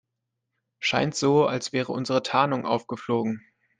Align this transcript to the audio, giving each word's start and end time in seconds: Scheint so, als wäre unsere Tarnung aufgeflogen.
Scheint 0.79 1.13
so, 1.13 1.45
als 1.45 1.73
wäre 1.73 1.91
unsere 1.91 2.23
Tarnung 2.23 2.65
aufgeflogen. 2.65 3.45